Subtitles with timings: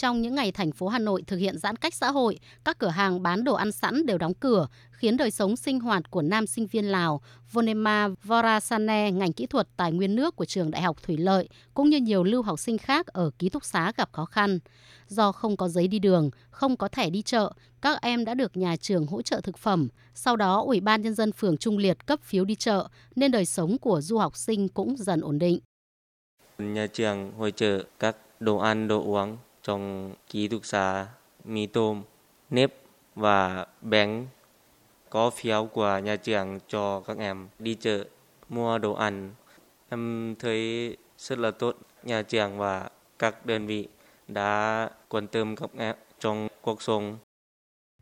[0.00, 2.88] Trong những ngày thành phố Hà Nội thực hiện giãn cách xã hội, các cửa
[2.88, 6.46] hàng bán đồ ăn sẵn đều đóng cửa, khiến đời sống sinh hoạt của nam
[6.46, 7.20] sinh viên Lào
[7.52, 11.90] Vonema Vorasane, ngành kỹ thuật tài nguyên nước của trường Đại học Thủy Lợi, cũng
[11.90, 14.58] như nhiều lưu học sinh khác ở ký túc xá gặp khó khăn.
[15.06, 18.56] Do không có giấy đi đường, không có thẻ đi chợ, các em đã được
[18.56, 19.88] nhà trường hỗ trợ thực phẩm.
[20.14, 23.46] Sau đó, Ủy ban Nhân dân phường Trung Liệt cấp phiếu đi chợ, nên đời
[23.46, 25.58] sống của du học sinh cũng dần ổn định.
[26.58, 29.36] Nhà trường hỗ trợ các đồ ăn, đồ uống
[29.70, 31.06] trong ký túc xá,
[31.44, 32.02] mì tôm,
[32.50, 32.74] nếp
[33.14, 34.26] và bánh
[35.10, 38.04] có phiếu của nhà trường cho các em đi chợ
[38.48, 39.34] mua đồ ăn.
[39.88, 43.88] Em thấy rất là tốt nhà trường và các đơn vị
[44.28, 47.18] đã quan tâm các em trong cuộc sống.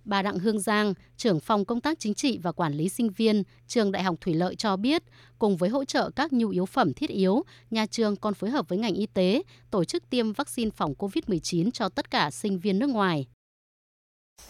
[0.09, 3.43] Bà Đặng Hương Giang, trưởng phòng công tác chính trị và quản lý sinh viên,
[3.67, 5.03] trường Đại học Thủy Lợi cho biết,
[5.39, 8.69] cùng với hỗ trợ các nhu yếu phẩm thiết yếu, nhà trường còn phối hợp
[8.69, 12.79] với ngành y tế tổ chức tiêm vaccine phòng COVID-19 cho tất cả sinh viên
[12.79, 13.27] nước ngoài.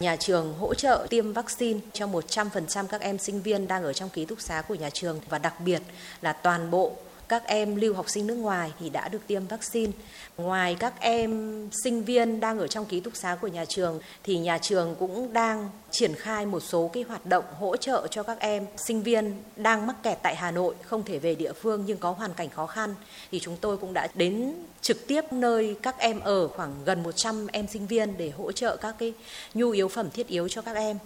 [0.00, 4.08] Nhà trường hỗ trợ tiêm vaccine cho 100% các em sinh viên đang ở trong
[4.08, 5.83] ký túc xá của nhà trường và đặc biệt
[6.20, 6.96] là toàn bộ
[7.28, 9.92] các em lưu học sinh nước ngoài thì đã được tiêm vaccine.
[10.36, 14.38] Ngoài các em sinh viên đang ở trong ký túc xá của nhà trường, thì
[14.38, 18.38] nhà trường cũng đang triển khai một số cái hoạt động hỗ trợ cho các
[18.40, 21.98] em sinh viên đang mắc kẹt tại Hà Nội, không thể về địa phương nhưng
[21.98, 22.94] có hoàn cảnh khó khăn
[23.30, 27.46] thì chúng tôi cũng đã đến trực tiếp nơi các em ở khoảng gần 100
[27.46, 29.14] em sinh viên để hỗ trợ các cái
[29.54, 30.98] nhu yếu phẩm thiết yếu cho các em.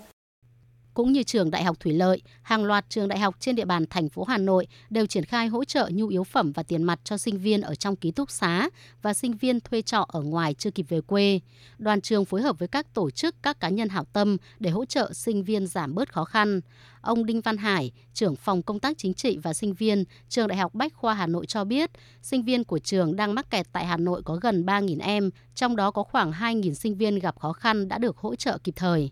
[0.95, 3.85] Cũng như trường Đại học Thủy Lợi, hàng loạt trường đại học trên địa bàn
[3.91, 7.01] thành phố Hà Nội đều triển khai hỗ trợ nhu yếu phẩm và tiền mặt
[7.05, 8.69] cho sinh viên ở trong ký túc xá
[9.03, 11.41] và sinh viên thuê trọ ở ngoài chưa kịp về quê.
[11.79, 14.85] Đoàn trường phối hợp với các tổ chức, các cá nhân hảo tâm để hỗ
[14.85, 16.61] trợ sinh viên giảm bớt khó khăn.
[17.01, 20.59] Ông Đinh Văn Hải, trưởng phòng công tác chính trị và sinh viên, trường Đại
[20.59, 21.91] học Bách khoa Hà Nội cho biết,
[22.23, 25.77] sinh viên của trường đang mắc kẹt tại Hà Nội có gần 3.000 em, trong
[25.77, 29.11] đó có khoảng 2.000 sinh viên gặp khó khăn đã được hỗ trợ kịp thời.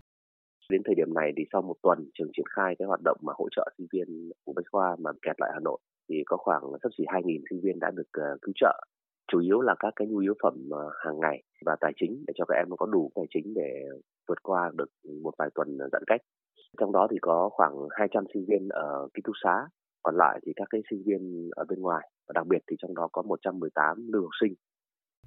[0.71, 3.33] Đến thời điểm này thì sau một tuần trường triển khai cái hoạt động mà
[3.35, 5.79] hỗ trợ sinh viên của Bách Khoa mà kẹt lại Hà Nội
[6.09, 8.83] thì có khoảng sắp xỉ 2.000 sinh viên đã được ờ, cứu trợ.
[9.31, 12.33] Chủ yếu là các cái nhu yếu phẩm ờ, hàng ngày và tài chính để
[12.37, 13.85] cho các em có đủ tài chính để
[14.27, 14.89] vượt qua được
[15.23, 16.21] một vài tuần giãn cách.
[16.79, 19.67] Trong đó thì có khoảng 200 sinh viên ở ký túc xá,
[20.03, 22.95] còn lại thì các cái sinh viên ở bên ngoài và đặc biệt thì trong
[22.95, 24.53] đó có 118 lưu học sinh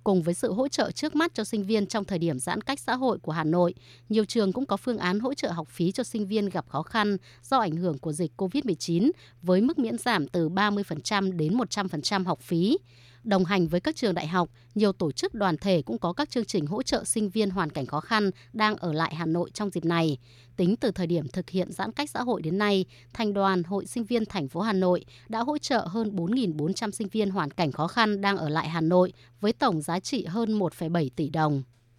[0.04, 2.80] Cùng với sự hỗ trợ trước mắt cho sinh viên trong thời điểm giãn cách
[2.80, 3.74] xã hội của Hà Nội,
[4.08, 6.82] nhiều trường cũng có phương án hỗ trợ học phí cho sinh viên gặp khó
[6.82, 9.10] khăn do ảnh hưởng của dịch COVID-19
[9.42, 12.78] với mức miễn giảm từ 30% đến 100% học phí.
[13.24, 16.30] Đồng hành với các trường đại học, nhiều tổ chức đoàn thể cũng có các
[16.30, 19.50] chương trình hỗ trợ sinh viên hoàn cảnh khó khăn đang ở lại Hà Nội
[19.54, 20.18] trong dịp này.
[20.56, 23.86] Tính từ thời điểm thực hiện giãn cách xã hội đến nay, Thành đoàn Hội
[23.86, 27.72] Sinh viên thành phố Hà Nội đã hỗ trợ hơn 4.400 sinh viên hoàn cảnh
[27.72, 31.62] khó khăn đang ở lại Hà Nội với tổng giá trị hơn 1,7 tỷ đồng.